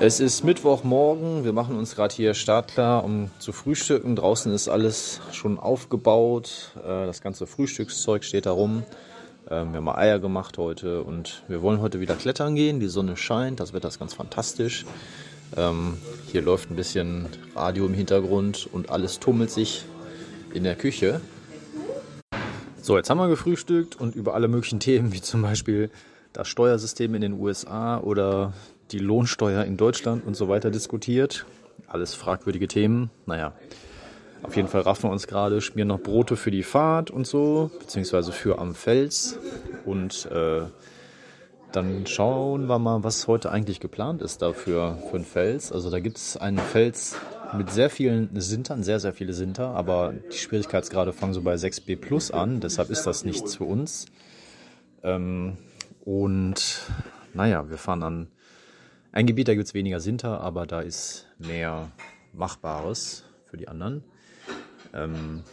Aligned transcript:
Es 0.00 0.20
ist 0.20 0.44
Mittwochmorgen. 0.44 1.44
Wir 1.44 1.52
machen 1.52 1.76
uns 1.76 1.94
gerade 1.94 2.14
hier 2.14 2.34
startklar, 2.34 3.04
um 3.04 3.30
zu 3.38 3.52
frühstücken. 3.52 4.16
Draußen 4.16 4.52
ist 4.52 4.68
alles 4.68 5.20
schon 5.32 5.58
aufgebaut. 5.58 6.72
Äh, 6.76 7.06
das 7.06 7.20
ganze 7.20 7.46
Frühstückszeug 7.46 8.24
steht 8.24 8.46
da 8.46 8.52
rum. 8.52 8.82
Ähm, 9.48 9.72
wir 9.72 9.76
haben 9.78 9.84
mal 9.84 9.96
Eier 9.96 10.18
gemacht 10.18 10.58
heute 10.58 11.02
und 11.02 11.42
wir 11.48 11.62
wollen 11.62 11.80
heute 11.80 12.00
wieder 12.00 12.16
klettern 12.16 12.54
gehen. 12.54 12.80
Die 12.80 12.88
Sonne 12.88 13.16
scheint, 13.16 13.60
das 13.60 13.72
Wetter 13.72 13.88
ist 13.88 13.98
ganz 13.98 14.14
fantastisch. 14.14 14.84
Ähm, 15.56 15.98
hier 16.30 16.42
läuft 16.42 16.70
ein 16.70 16.76
bisschen 16.76 17.26
Radio 17.54 17.86
im 17.86 17.94
Hintergrund 17.94 18.68
und 18.72 18.90
alles 18.90 19.20
tummelt 19.20 19.50
sich 19.50 19.84
in 20.52 20.64
der 20.64 20.76
Küche. 20.76 21.20
So, 22.80 22.96
jetzt 22.96 23.08
haben 23.08 23.18
wir 23.18 23.28
gefrühstückt 23.28 23.98
und 23.98 24.14
über 24.14 24.34
alle 24.34 24.48
möglichen 24.48 24.80
Themen, 24.80 25.12
wie 25.12 25.20
zum 25.20 25.42
Beispiel 25.42 25.90
das 26.32 26.48
Steuersystem 26.48 27.14
in 27.14 27.22
den 27.22 27.32
USA 27.34 27.98
oder 27.98 28.52
die 28.90 28.98
Lohnsteuer 28.98 29.64
in 29.64 29.76
Deutschland 29.76 30.24
und 30.26 30.34
so 30.34 30.48
weiter 30.48 30.70
diskutiert. 30.70 31.46
Alles 31.86 32.14
fragwürdige 32.14 32.68
Themen. 32.68 33.10
Naja, 33.26 33.54
auf 34.42 34.56
jeden 34.56 34.68
Fall 34.68 34.82
raffen 34.82 35.04
wir 35.04 35.12
uns 35.12 35.26
gerade, 35.26 35.60
schmieren 35.60 35.88
noch 35.88 36.00
Brote 36.00 36.36
für 36.36 36.50
die 36.50 36.62
Fahrt 36.62 37.10
und 37.10 37.26
so, 37.26 37.70
beziehungsweise 37.78 38.30
für 38.30 38.58
am 38.58 38.74
Fels. 38.74 39.38
Und 39.84 40.26
äh, 40.26 40.62
dann 41.72 42.06
schauen 42.06 42.66
wir 42.66 42.78
mal, 42.78 43.02
was 43.02 43.26
heute 43.26 43.50
eigentlich 43.50 43.80
geplant 43.80 44.22
ist 44.22 44.42
dafür 44.42 44.98
für 45.10 45.16
einen 45.16 45.24
Fels. 45.24 45.72
Also 45.72 45.90
da 45.90 45.98
gibt 45.98 46.18
es 46.18 46.36
einen 46.36 46.58
Fels 46.58 47.16
mit 47.56 47.70
sehr 47.70 47.90
vielen 47.90 48.28
Sintern, 48.40 48.82
sehr, 48.82 49.00
sehr 49.00 49.12
viele 49.12 49.32
Sinter, 49.32 49.68
aber 49.70 50.12
die 50.32 50.36
Schwierigkeitsgrade 50.36 51.12
fangen 51.12 51.32
so 51.34 51.42
bei 51.42 51.54
6b 51.54 51.96
plus 51.96 52.30
an, 52.30 52.60
deshalb 52.60 52.90
ist 52.90 53.06
das 53.06 53.24
nichts 53.24 53.56
für 53.56 53.64
uns. 53.64 54.06
Ähm, 55.02 55.56
und 56.04 56.82
naja, 57.32 57.68
wir 57.70 57.78
fahren 57.78 58.02
an 58.02 58.28
ein 59.14 59.26
Gebiet, 59.26 59.46
da 59.46 59.54
gibt 59.54 59.68
es 59.68 59.74
weniger 59.74 60.00
Sinter, 60.00 60.40
aber 60.40 60.66
da 60.66 60.80
ist 60.80 61.28
mehr 61.38 61.92
Machbares 62.32 63.22
für 63.46 63.56
die 63.56 63.68
anderen. 63.68 64.02
Ähm, 64.92 65.44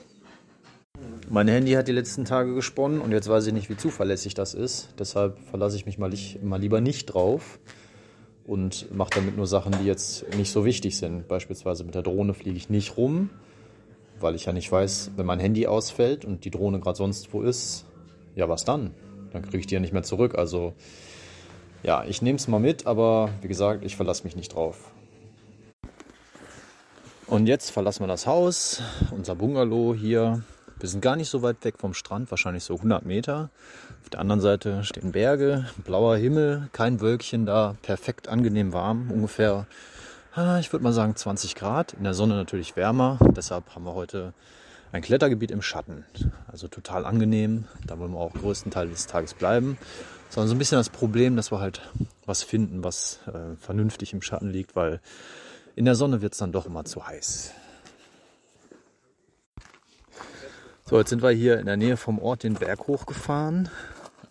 mein 1.30 1.48
Handy 1.48 1.74
hat 1.74 1.88
die 1.88 1.92
letzten 1.92 2.26
Tage 2.26 2.56
gesponnen 2.56 3.02
und 3.02 3.12
jetzt 3.12 3.30
weiß 3.30 3.46
ich 3.46 3.54
nicht, 3.54 3.70
wie 3.70 3.78
zuverlässig 3.78 4.34
das 4.34 4.56
ist. 4.56 4.96
Deshalb 4.98 5.38
verlasse 5.40 5.76
ich 5.76 5.86
mich 5.86 6.00
mal, 6.00 6.12
mal 6.42 6.60
lieber 6.60 6.82
nicht 6.82 7.06
drauf 7.06 7.60
und 8.46 8.92
mache 8.96 9.12
damit 9.14 9.38
nur 9.38 9.46
Sachen, 9.46 9.74
die 9.80 9.86
jetzt 9.86 10.36
nicht 10.36 10.52
so 10.52 10.66
wichtig 10.66 10.98
sind. 10.98 11.28
Beispielsweise 11.28 11.84
mit 11.84 11.94
der 11.94 12.02
Drohne 12.02 12.34
fliege 12.34 12.58
ich 12.58 12.72
nicht 12.72 12.98
rum, 12.98 13.30
weil 14.20 14.34
ich 14.34 14.46
ja 14.46 14.54
nicht 14.54 14.72
weiß, 14.72 15.12
wenn 15.18 15.28
mein 15.28 15.40
Handy 15.40 15.68
ausfällt 15.68 16.26
und 16.26 16.46
die 16.46 16.52
Drohne 16.52 16.80
gerade 16.80 16.98
sonst 16.98 17.32
wo 17.32 17.44
ist, 17.44 17.86
ja, 18.36 18.50
was 18.50 18.66
dann? 18.66 18.96
dann 19.32 19.44
kriege 19.44 19.60
ich 19.60 19.68
die 19.68 19.76
ja 19.76 19.80
nicht 19.80 19.94
mehr 19.94 20.04
zurück. 20.04 20.36
Also 20.36 20.74
ja, 21.84 22.04
ich 22.04 22.22
nehme 22.22 22.38
es 22.38 22.48
mal 22.48 22.60
mit, 22.60 22.86
aber 22.86 23.30
wie 23.42 23.48
gesagt, 23.48 23.84
ich 23.84 23.96
verlasse 23.96 24.24
mich 24.24 24.36
nicht 24.36 24.54
drauf. 24.54 24.92
Und 27.28 27.48
jetzt 27.48 27.72
verlassen 27.72 28.04
wir 28.04 28.08
das 28.08 28.28
Haus, 28.28 28.82
unser 29.12 29.36
Bungalow 29.36 29.96
hier. 29.96 30.44
Wir 30.80 30.90
sind 30.90 31.02
gar 31.02 31.16
nicht 31.16 31.30
so 31.30 31.42
weit 31.42 31.64
weg 31.64 31.76
vom 31.78 31.94
Strand, 31.94 32.30
wahrscheinlich 32.30 32.64
so 32.64 32.76
100 32.76 33.06
Meter. 33.06 33.50
Auf 34.04 34.10
der 34.10 34.20
anderen 34.20 34.42
Seite 34.42 34.84
stehen 34.84 35.12
Berge, 35.12 35.66
blauer 35.86 36.18
Himmel, 36.18 36.70
kein 36.74 37.00
Wölkchen 37.00 37.46
da, 37.46 37.76
perfekt 37.84 38.28
angenehm 38.28 38.74
warm, 38.74 39.12
ungefähr, 39.12 39.66
ah, 40.34 40.60
ich 40.60 40.74
würde 40.74 40.84
mal 40.84 40.92
sagen 40.92 41.16
20 41.16 41.56
Grad. 41.56 41.94
In 41.94 42.04
der 42.04 42.14
Sonne 42.14 42.36
natürlich 42.36 42.76
wärmer, 42.76 43.18
deshalb 43.36 43.74
haben 43.76 43.86
wir 43.86 43.94
heute 43.94 44.34
ein 44.92 45.02
Klettergebiet 45.02 45.52
im 45.52 45.62
Schatten. 45.62 46.06
Also 46.48 46.68
total 46.68 47.06
angenehm. 47.06 47.66
Da 47.86 48.00
wollen 48.00 48.12
wir 48.12 48.20
auch 48.20 48.34
größten 48.34 48.72
Teil 48.72 48.90
des 48.90 49.08
Tages 49.08 49.34
bleiben. 49.34 49.78
Sondern 50.30 50.50
so 50.50 50.56
ein 50.56 50.60
bisschen 50.60 50.78
das 50.78 50.90
Problem, 50.90 51.36
dass 51.36 51.52
wir 51.52 51.60
halt 51.60 51.82
was 52.26 52.44
finden, 52.44 52.84
was 52.84 53.20
äh, 53.28 53.56
vernünftig 53.60 54.14
im 54.14 54.22
Schatten 54.22 54.50
liegt, 54.50 54.76
weil 54.76 55.02
in 55.76 55.86
der 55.86 55.96
Sonne 55.96 56.22
wird 56.22 56.34
es 56.34 56.40
dann 56.40 56.52
doch 56.52 56.66
immer 56.66 56.86
zu 56.86 57.06
heiß. 57.06 57.52
So, 60.86 60.98
jetzt 60.98 61.10
sind 61.10 61.22
wir 61.22 61.32
hier 61.32 61.60
in 61.60 61.66
der 61.66 61.78
Nähe 61.78 61.96
vom 61.96 62.20
Ort 62.20 62.44
den 62.44 62.56
Berg 62.56 62.88
hochgefahren. 62.88 63.70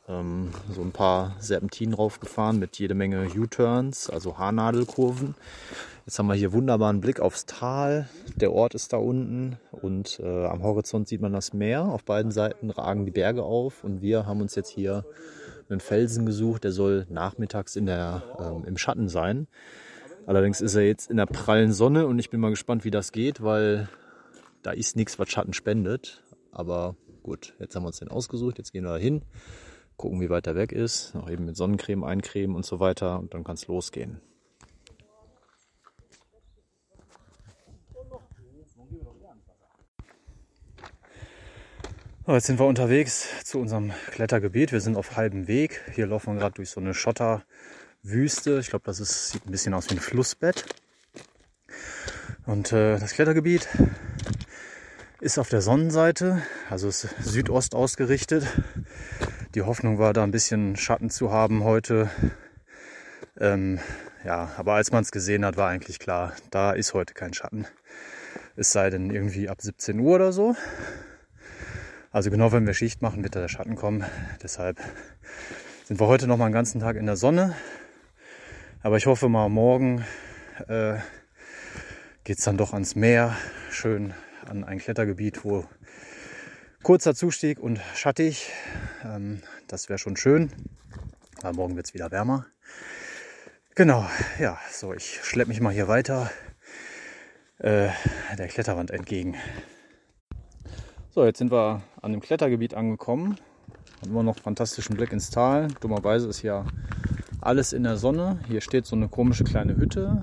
Ähm, 0.09 0.51
so 0.71 0.83
ein 0.83 0.93
paar 0.93 1.37
Serpentinen 1.39 1.95
raufgefahren 1.95 2.59
mit 2.59 2.79
jede 2.79 2.95
Menge 2.95 3.29
U-Turns, 3.35 4.11
also 4.11 4.39
Haarnadelkurven. 4.39 5.35
Jetzt 6.07 6.19
haben 6.19 6.29
wir 6.29 6.35
hier 6.35 6.53
wunderbaren 6.53 7.01
Blick 7.01 7.21
aufs 7.21 7.47
Tal. 7.47 8.09
Der 8.35 8.53
Ort 8.53 8.75
ist 8.75 8.93
da 8.93 8.97
unten 8.97 9.59
und 9.71 10.19
äh, 10.21 10.47
am 10.47 10.63
Horizont 10.63 11.09
sieht 11.09 11.21
man 11.21 11.33
das 11.33 11.53
Meer. 11.53 11.85
Auf 11.85 12.05
beiden 12.05 12.33
Seiten 12.33 12.71
ragen 12.71 13.05
die 13.05 13.11
Berge 13.11 13.43
auf 13.43 13.85
und 13.85 14.01
wir 14.01 14.27
haben 14.27 14.41
uns 14.41 14.55
jetzt 14.55 14.71
hier 14.71 15.05
einen 15.69 15.81
Felsen 15.81 16.25
gesucht. 16.25 16.65
Der 16.65 16.73
soll 16.73 17.07
nachmittags 17.11 17.77
in 17.77 17.87
der, 17.87 18.23
ähm, 18.39 18.65
im 18.65 18.79
Schatten 18.79 19.09
sein. 19.09 19.47
Allerdings 20.27 20.61
ist 20.61 20.75
er 20.75 20.87
jetzt 20.87 21.11
in 21.11 21.19
der 21.19 21.27
prallen 21.27 21.73
Sonne 21.73 22.07
und 22.07 22.19
ich 22.19 22.31
bin 22.31 22.41
mal 22.41 22.51
gespannt, 22.51 22.85
wie 22.85 22.91
das 22.91 23.13
geht, 23.13 23.43
weil 23.43 23.89
da 24.63 24.71
ist 24.71 24.97
nichts, 24.97 25.19
was 25.19 25.29
Schatten 25.29 25.53
spendet. 25.53 26.23
Aber 26.51 26.97
gut, 27.23 27.55
jetzt 27.59 27.77
haben 27.77 27.83
wir 27.83 27.89
uns 27.89 27.99
den 27.99 28.09
ausgesucht. 28.09 28.59
Jetzt 28.59 28.73
gehen 28.73 28.85
wir 28.85 28.93
da 28.93 28.97
hin, 28.97 29.23
gucken, 29.97 30.21
wie 30.21 30.31
weit 30.31 30.47
er 30.47 30.57
weg 30.57 30.73
ist. 30.73 31.15
Noch 31.15 31.31
eben 31.31 31.45
mit 31.45 31.57
Sonnencreme 31.57 32.05
eincremen 32.05 32.57
und 32.57 32.65
so 32.65 32.81
weiter 32.81 33.19
und 33.19 33.35
dann 33.35 33.45
kann 33.45 33.55
es 33.55 33.67
losgehen. 33.67 34.21
Jetzt 42.37 42.47
sind 42.47 42.61
wir 42.61 42.67
unterwegs 42.67 43.27
zu 43.45 43.59
unserem 43.59 43.93
Klettergebiet. 44.13 44.71
Wir 44.71 44.81
sind 44.81 44.97
auf 44.97 45.17
halbem 45.17 45.49
Weg. 45.49 45.81
Hier 45.95 46.07
laufen 46.07 46.35
wir 46.35 46.41
gerade 46.41 46.55
durch 46.55 46.71
so 46.71 46.81
eine 46.81 46.95
Schotterwüste. 46.95 48.61
Ich 48.61 48.71
glaube, 48.71 48.85
das 48.85 49.01
ist, 49.01 49.31
sieht 49.31 49.47
ein 49.47 49.51
bisschen 49.51 49.75
aus 49.75 49.91
wie 49.91 49.95
ein 49.95 50.01
Flussbett. 50.01 50.65
Und 52.47 52.73
äh, 52.73 52.99
das 52.99 53.15
Klettergebiet 53.15 53.69
ist 55.21 55.39
auf 55.39 55.49
der 55.49 55.61
Sonnenseite, 55.61 56.43
also 56.69 56.89
ist 56.89 57.09
Südost 57.21 57.75
ausgerichtet. 57.75 58.47
Die 59.57 59.63
Hoffnung 59.63 59.99
war, 59.99 60.13
da 60.13 60.23
ein 60.23 60.31
bisschen 60.31 60.77
Schatten 60.77 61.11
zu 61.11 61.33
haben 61.33 61.65
heute. 61.65 62.11
Ähm, 63.39 63.81
ja, 64.25 64.53
aber 64.57 64.75
als 64.75 64.93
man 64.93 65.03
es 65.03 65.11
gesehen 65.11 65.45
hat, 65.45 65.57
war 65.57 65.69
eigentlich 65.69 65.99
klar, 65.99 66.35
da 66.51 66.73
ist 66.73 66.95
heute 66.95 67.13
kein 67.13 67.35
Schatten. 67.35 67.67
Es 68.55 68.71
sei 68.71 68.89
denn 68.91 69.11
irgendwie 69.11 69.49
ab 69.49 69.61
17 69.61 69.99
Uhr 69.99 70.15
oder 70.15 70.33
so. 70.33 70.55
Also 72.13 72.29
genau, 72.33 72.51
wenn 72.51 72.67
wir 72.67 72.75
Schicht 72.75 73.03
machen, 73.03 73.23
wird 73.23 73.37
da 73.37 73.41
der 73.41 73.47
Schatten 73.47 73.77
kommen. 73.77 74.05
Deshalb 74.43 74.81
sind 75.85 76.01
wir 76.01 76.09
heute 76.09 76.27
noch 76.27 76.37
mal 76.37 76.47
einen 76.47 76.53
ganzen 76.55 76.81
Tag 76.81 76.97
in 76.97 77.07
der 77.07 77.15
Sonne. 77.15 77.55
Aber 78.83 78.97
ich 78.97 79.07
hoffe 79.07 79.29
mal, 79.29 79.49
morgen 79.49 80.05
äh, 80.67 80.97
geht 82.25 82.45
dann 82.45 82.57
doch 82.57 82.73
ans 82.73 82.97
Meer. 82.97 83.37
Schön 83.71 84.13
an 84.45 84.65
ein 84.65 84.79
Klettergebiet, 84.79 85.45
wo 85.45 85.65
kurzer 86.83 87.15
Zustieg 87.15 87.61
und 87.61 87.81
schattig. 87.95 88.51
Ähm, 89.05 89.43
das 89.69 89.89
wäre 89.89 90.01
schon 90.01 90.17
schön. 90.17 90.51
Aber 91.43 91.53
morgen 91.53 91.77
wird 91.77 91.87
es 91.87 91.95
wieder 91.95 92.11
wärmer. 92.11 92.47
Genau, 93.77 94.05
ja, 94.41 94.59
so, 94.73 94.93
ich 94.93 95.21
schleppe 95.23 95.51
mich 95.51 95.61
mal 95.61 95.73
hier 95.73 95.87
weiter 95.87 96.29
äh, 97.59 97.91
der 98.37 98.49
Kletterwand 98.49 98.91
entgegen. 98.91 99.37
So, 101.13 101.25
jetzt 101.25 101.39
sind 101.39 101.51
wir 101.51 101.83
an 102.03 102.13
dem 102.13 102.21
Klettergebiet 102.21 102.75
angekommen. 102.75 103.37
Haben 104.01 104.11
immer 104.13 104.23
noch 104.23 104.39
fantastischen 104.39 104.97
Blick 104.97 105.13
ins 105.13 105.31
Tal. 105.31 105.67
Dummerweise 105.81 106.29
ist 106.29 106.43
ja 106.43 106.65
alles 107.41 107.73
in 107.73 107.83
der 107.83 107.97
Sonne. 107.97 108.39
Hier 108.47 108.61
steht 108.61 108.87
so 108.87 108.95
eine 108.95 109.09
komische 109.09 109.43
kleine 109.43 109.77
Hütte, 109.77 110.23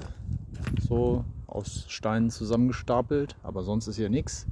so 0.80 1.26
aus 1.46 1.84
Steinen 1.90 2.30
zusammengestapelt, 2.30 3.36
aber 3.44 3.64
sonst 3.64 3.88
ist 3.88 3.98
hier 3.98 4.08
nichts. 4.08 4.48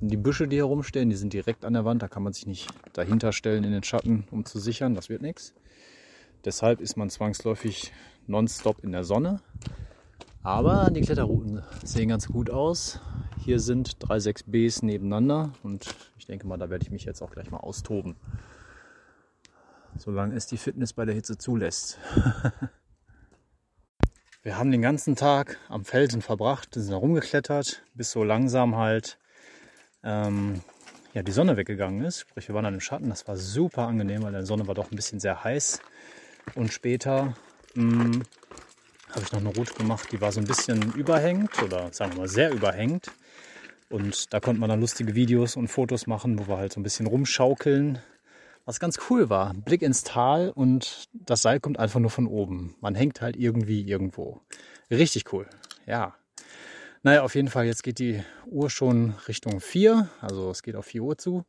Und 0.00 0.08
die 0.08 0.16
Büsche, 0.16 0.48
die 0.48 0.56
herumstehen, 0.56 1.08
die 1.08 1.14
sind 1.14 1.32
direkt 1.32 1.64
an 1.64 1.74
der 1.74 1.84
Wand. 1.84 2.02
Da 2.02 2.08
kann 2.08 2.24
man 2.24 2.32
sich 2.32 2.48
nicht 2.48 2.68
dahinter 2.92 3.30
stellen 3.30 3.62
in 3.62 3.70
den 3.70 3.84
Schatten, 3.84 4.24
um 4.32 4.44
zu 4.44 4.58
sichern. 4.58 4.96
Das 4.96 5.08
wird 5.08 5.22
nichts. 5.22 5.54
Deshalb 6.44 6.80
ist 6.80 6.96
man 6.96 7.10
zwangsläufig 7.10 7.92
nonstop 8.26 8.82
in 8.82 8.90
der 8.90 9.04
Sonne. 9.04 9.40
Aber 10.42 10.90
die 10.90 11.02
Kletterrouten 11.02 11.62
sehen 11.84 12.08
ganz 12.08 12.26
gut 12.26 12.50
aus. 12.50 12.98
Hier 13.50 13.58
sind 13.58 13.96
drei 13.98 14.18
6Bs 14.18 14.84
nebeneinander 14.84 15.52
und 15.64 15.92
ich 16.16 16.24
denke 16.24 16.46
mal, 16.46 16.56
da 16.56 16.70
werde 16.70 16.84
ich 16.84 16.92
mich 16.92 17.04
jetzt 17.04 17.20
auch 17.20 17.32
gleich 17.32 17.50
mal 17.50 17.56
austoben. 17.56 18.14
Solange 19.96 20.36
es 20.36 20.46
die 20.46 20.56
Fitness 20.56 20.92
bei 20.92 21.04
der 21.04 21.16
Hitze 21.16 21.36
zulässt. 21.36 21.98
Wir 24.44 24.56
haben 24.56 24.70
den 24.70 24.82
ganzen 24.82 25.16
Tag 25.16 25.58
am 25.68 25.84
Felsen 25.84 26.22
verbracht, 26.22 26.74
sind 26.74 26.90
herumgeklettert, 26.90 27.82
bis 27.92 28.12
so 28.12 28.22
langsam 28.22 28.76
halt 28.76 29.18
ähm, 30.04 30.60
ja, 31.12 31.24
die 31.24 31.32
Sonne 31.32 31.56
weggegangen 31.56 32.04
ist. 32.04 32.20
Sprich, 32.20 32.46
wir 32.46 32.54
waren 32.54 32.62
dann 32.62 32.74
im 32.74 32.80
Schatten. 32.80 33.08
Das 33.08 33.26
war 33.26 33.36
super 33.36 33.88
angenehm, 33.88 34.22
weil 34.22 34.32
die 34.32 34.46
Sonne 34.46 34.68
war 34.68 34.76
doch 34.76 34.92
ein 34.92 34.96
bisschen 34.96 35.18
sehr 35.18 35.42
heiß. 35.42 35.80
Und 36.54 36.72
später 36.72 37.34
mh, 37.74 38.04
mm, 38.04 38.22
habe 39.12 39.22
ich 39.22 39.32
noch 39.32 39.40
eine 39.40 39.54
Route 39.54 39.74
gemacht, 39.74 40.08
die 40.12 40.20
war 40.20 40.32
so 40.32 40.40
ein 40.40 40.46
bisschen 40.46 40.92
überhängt 40.92 41.62
oder 41.62 41.92
sagen 41.92 42.12
wir 42.12 42.20
mal 42.20 42.28
sehr 42.28 42.52
überhängt. 42.52 43.10
Und 43.88 44.32
da 44.32 44.40
konnte 44.40 44.60
man 44.60 44.70
dann 44.70 44.80
lustige 44.80 45.14
Videos 45.14 45.56
und 45.56 45.68
Fotos 45.68 46.06
machen, 46.06 46.38
wo 46.38 46.46
wir 46.46 46.58
halt 46.58 46.72
so 46.72 46.78
ein 46.80 46.84
bisschen 46.84 47.06
rumschaukeln, 47.06 47.98
was 48.64 48.78
ganz 48.78 48.98
cool 49.10 49.28
war. 49.30 49.52
Blick 49.54 49.82
ins 49.82 50.04
Tal 50.04 50.50
und 50.50 51.08
das 51.12 51.42
Seil 51.42 51.58
kommt 51.58 51.78
einfach 51.78 51.98
nur 51.98 52.10
von 52.10 52.28
oben. 52.28 52.76
Man 52.80 52.94
hängt 52.94 53.20
halt 53.20 53.36
irgendwie 53.36 53.82
irgendwo. 53.82 54.40
Richtig 54.90 55.32
cool. 55.32 55.46
Ja. 55.86 56.14
Naja, 57.02 57.22
auf 57.22 57.34
jeden 57.34 57.48
Fall, 57.48 57.66
jetzt 57.66 57.82
geht 57.82 57.98
die 57.98 58.22
Uhr 58.46 58.70
schon 58.70 59.14
Richtung 59.26 59.60
4. 59.60 60.08
Also 60.20 60.50
es 60.50 60.62
geht 60.62 60.76
auf 60.76 60.86
4 60.86 61.02
Uhr 61.02 61.18
zu. 61.18 61.44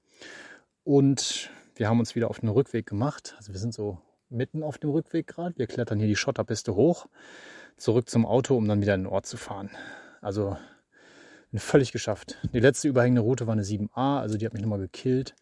Und 0.83 1.51
wir 1.75 1.89
haben 1.89 1.99
uns 1.99 2.15
wieder 2.15 2.29
auf 2.29 2.39
den 2.39 2.49
Rückweg 2.49 2.87
gemacht. 2.87 3.35
Also 3.37 3.53
wir 3.53 3.59
sind 3.59 3.73
so 3.73 3.99
mitten 4.31 4.63
auf 4.63 4.77
dem 4.77 4.89
Rückweg 4.89 5.27
gerade. 5.27 5.57
Wir 5.57 5.67
klettern 5.67 5.99
hier 5.99 6.07
die 6.07 6.15
Schotterpiste 6.15 6.75
hoch, 6.75 7.07
zurück 7.77 8.09
zum 8.09 8.25
Auto, 8.25 8.55
um 8.55 8.67
dann 8.67 8.81
wieder 8.81 8.95
in 8.95 9.01
den 9.01 9.07
Ort 9.07 9.25
zu 9.25 9.37
fahren. 9.37 9.69
Also 10.21 10.57
völlig 11.53 11.91
geschafft. 11.91 12.37
Die 12.53 12.59
letzte 12.59 12.87
überhängende 12.87 13.21
Route 13.21 13.45
war 13.47 13.53
eine 13.53 13.63
7a, 13.63 14.19
also 14.19 14.37
die 14.37 14.45
hat 14.45 14.53
mich 14.53 14.61
nochmal 14.61 14.79
gekillt. 14.79 15.35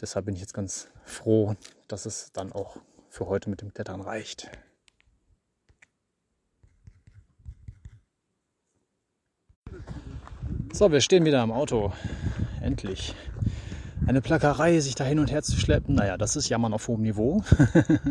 Deshalb 0.00 0.26
bin 0.26 0.34
ich 0.34 0.40
jetzt 0.40 0.54
ganz 0.54 0.88
froh, 1.04 1.56
dass 1.88 2.06
es 2.06 2.32
dann 2.32 2.52
auch 2.52 2.76
für 3.08 3.26
heute 3.26 3.50
mit 3.50 3.60
dem 3.60 3.74
Klettern 3.74 4.00
reicht. 4.00 4.48
So, 10.72 10.92
wir 10.92 11.00
stehen 11.00 11.24
wieder 11.24 11.40
am 11.40 11.50
Auto. 11.50 11.92
Endlich. 12.62 13.14
Eine 14.10 14.22
Plackerei, 14.22 14.80
sich 14.80 14.96
da 14.96 15.04
hin 15.04 15.20
und 15.20 15.30
her 15.30 15.40
zu 15.40 15.56
schleppen, 15.56 15.94
naja, 15.94 16.16
das 16.16 16.34
ist 16.34 16.48
Jammern 16.48 16.74
auf 16.74 16.88
hohem 16.88 17.02
Niveau. 17.02 17.44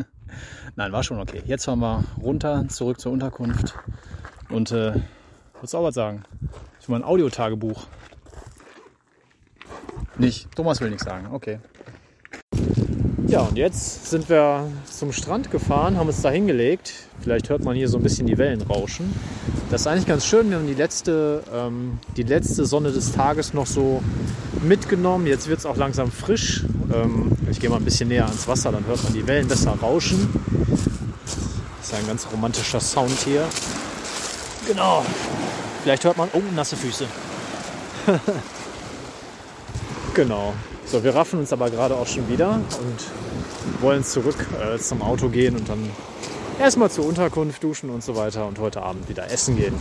Nein, 0.78 0.94
war 0.94 1.04
schon 1.04 1.20
okay. 1.20 1.42
Jetzt 1.46 1.66
fahren 1.66 1.80
wir 1.80 2.06
runter, 2.24 2.66
zurück 2.70 3.02
zur 3.02 3.12
Unterkunft. 3.12 3.76
Und 4.50 4.72
äh, 4.72 4.94
würdest 5.56 5.76
auch 5.76 5.84
was 5.84 5.96
sagen? 5.96 6.24
Ich 6.80 6.88
will 6.88 6.98
mal 6.98 7.02
ein 7.02 7.04
Audiotagebuch. 7.04 7.88
Nicht. 10.18 10.50
Thomas 10.56 10.80
will 10.80 10.90
nichts 10.90 11.04
sagen. 11.04 11.28
Okay. 11.34 11.60
Ja, 13.28 13.42
und 13.42 13.58
jetzt 13.58 14.10
sind 14.10 14.30
wir 14.30 14.72
zum 14.86 15.12
Strand 15.12 15.52
gefahren, 15.52 15.98
haben 15.98 16.08
uns 16.08 16.22
da 16.22 16.30
hingelegt. 16.30 16.94
Vielleicht 17.20 17.50
hört 17.50 17.66
man 17.66 17.76
hier 17.76 17.90
so 17.90 17.98
ein 17.98 18.04
bisschen 18.04 18.26
die 18.26 18.38
Wellen 18.38 18.62
rauschen. 18.62 19.14
Das 19.70 19.82
ist 19.82 19.88
eigentlich 19.88 20.08
ganz 20.08 20.26
schön. 20.26 20.50
Wir 20.50 20.60
haben 20.60 20.68
die 20.68 20.76
letzte, 20.76 21.44
ähm, 21.54 22.00
die 22.16 22.24
letzte 22.24 22.66
Sonne 22.66 22.94
des 22.94 23.12
Tages 23.12 23.54
noch 23.54 23.66
so 23.66 24.02
mitgenommen. 24.64 25.28
Jetzt 25.28 25.48
wird 25.48 25.60
es 25.60 25.66
auch 25.66 25.78
langsam 25.78 26.12
frisch. 26.12 26.64
Ähm, 26.94 27.32
ich 27.50 27.60
gehe 27.60 27.70
mal 27.70 27.78
ein 27.78 27.86
bisschen 27.86 28.10
näher 28.10 28.26
ans 28.26 28.48
Wasser, 28.48 28.72
dann 28.72 28.86
hört 28.86 29.04
man 29.04 29.14
die 29.14 29.26
Wellen 29.28 29.48
besser 29.48 29.72
rauschen. 29.72 30.30
Das 31.78 31.88
ist 31.90 31.94
ein 31.94 32.08
ganz 32.08 32.28
romantischer 32.32 32.80
Sound 32.80 33.18
hier. 33.26 33.48
Genau. 34.68 35.06
Vielleicht 35.84 36.04
hört 36.04 36.18
man, 36.18 36.30
oh, 36.34 36.42
nasse 36.56 36.76
Füße. 36.76 37.06
genau. 40.14 40.54
So, 40.86 41.04
wir 41.04 41.14
raffen 41.14 41.40
uns 41.40 41.54
aber 41.54 41.70
gerade 41.70 41.96
auch 41.96 42.08
schon 42.08 42.28
wieder 42.30 42.56
und 42.56 43.82
wollen 43.82 44.04
zurück 44.04 44.48
äh, 44.60 44.78
zum 44.80 45.02
Auto 45.02 45.30
gehen 45.30 45.56
und 45.56 45.70
dann 45.70 45.90
erstmal 46.60 46.90
zur 46.90 47.06
Unterkunft 47.06 47.64
duschen 47.64 47.90
und 47.90 48.04
so 48.04 48.16
weiter 48.16 48.48
und 48.48 48.60
heute 48.60 48.82
Abend 48.82 49.08
wieder 49.08 49.32
essen 49.32 49.56
gehen. 49.56 49.76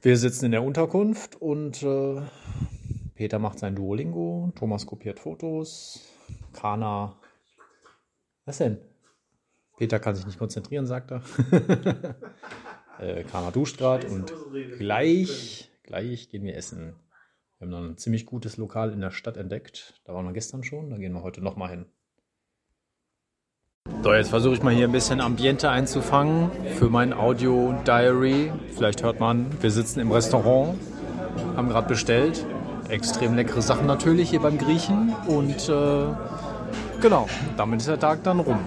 Wir 0.00 0.16
sitzen 0.16 0.44
in 0.44 0.52
der 0.52 0.62
Unterkunft 0.62 1.42
und 1.42 1.82
äh, 1.82 2.22
Peter 3.16 3.40
macht 3.40 3.58
sein 3.58 3.74
Duolingo, 3.74 4.52
Thomas 4.54 4.86
kopiert 4.86 5.18
Fotos, 5.18 6.08
Kana. 6.52 7.18
Was 8.44 8.58
denn? 8.58 8.78
Peter 9.76 9.98
kann 9.98 10.14
sich 10.14 10.24
nicht 10.24 10.38
konzentrieren, 10.38 10.86
sagt 10.86 11.10
er. 11.10 11.22
äh, 13.00 13.24
Kana 13.24 13.50
duscht 13.50 13.78
gerade 13.78 14.06
und 14.06 14.32
gleich, 14.78 15.68
gleich 15.82 16.30
gehen 16.30 16.44
wir 16.44 16.54
essen. 16.54 16.94
Wir 17.58 17.66
haben 17.66 17.72
dann 17.72 17.90
ein 17.90 17.96
ziemlich 17.96 18.24
gutes 18.24 18.56
Lokal 18.56 18.92
in 18.92 19.00
der 19.00 19.10
Stadt 19.10 19.36
entdeckt. 19.36 20.00
Da 20.04 20.14
waren 20.14 20.26
wir 20.26 20.32
gestern 20.32 20.62
schon, 20.62 20.90
da 20.90 20.96
gehen 20.96 21.12
wir 21.12 21.24
heute 21.24 21.40
nochmal 21.40 21.70
hin. 21.70 21.86
So, 24.02 24.12
jetzt 24.12 24.30
versuche 24.30 24.54
ich 24.54 24.62
mal 24.62 24.72
hier 24.72 24.86
ein 24.86 24.92
bisschen 24.92 25.20
Ambiente 25.20 25.70
einzufangen 25.70 26.50
für 26.78 26.88
mein 26.88 27.12
Audio-Diary. 27.12 28.52
Vielleicht 28.76 29.02
hört 29.02 29.18
man, 29.18 29.46
wir 29.60 29.70
sitzen 29.70 30.00
im 30.00 30.12
Restaurant, 30.12 30.78
haben 31.56 31.68
gerade 31.68 31.88
bestellt. 31.88 32.46
Extrem 32.88 33.34
leckere 33.34 33.60
Sachen 33.60 33.86
natürlich 33.86 34.30
hier 34.30 34.40
beim 34.40 34.56
Griechen. 34.56 35.14
Und 35.26 35.68
äh, 35.68 36.04
genau, 37.00 37.28
damit 37.56 37.80
ist 37.80 37.88
der 37.88 37.98
Tag 37.98 38.22
dann 38.22 38.40
rum. 38.40 38.60